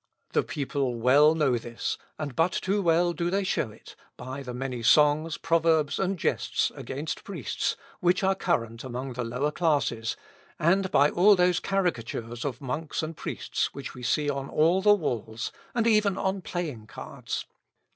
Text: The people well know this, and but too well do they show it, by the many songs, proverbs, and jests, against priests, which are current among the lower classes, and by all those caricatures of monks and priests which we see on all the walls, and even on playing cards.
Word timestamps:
The 0.31 0.41
people 0.41 0.95
well 0.95 1.35
know 1.35 1.59
this, 1.59 1.99
and 2.17 2.35
but 2.35 2.51
too 2.53 2.81
well 2.81 3.13
do 3.13 3.29
they 3.29 3.43
show 3.43 3.69
it, 3.69 3.95
by 4.17 4.41
the 4.41 4.51
many 4.51 4.81
songs, 4.81 5.37
proverbs, 5.37 5.99
and 5.99 6.17
jests, 6.17 6.71
against 6.73 7.23
priests, 7.23 7.77
which 7.99 8.23
are 8.23 8.33
current 8.33 8.83
among 8.83 9.13
the 9.13 9.23
lower 9.23 9.51
classes, 9.51 10.17
and 10.57 10.89
by 10.89 11.11
all 11.11 11.35
those 11.35 11.59
caricatures 11.59 12.43
of 12.43 12.61
monks 12.61 13.03
and 13.03 13.15
priests 13.15 13.75
which 13.75 13.93
we 13.93 14.01
see 14.01 14.27
on 14.27 14.49
all 14.49 14.81
the 14.81 14.95
walls, 14.95 15.51
and 15.75 15.85
even 15.85 16.17
on 16.17 16.41
playing 16.41 16.87
cards. 16.87 17.45